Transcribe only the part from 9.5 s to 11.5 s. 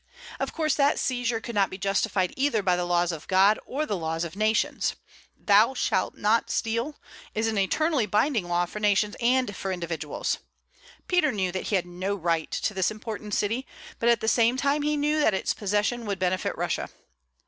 for individuals. Peter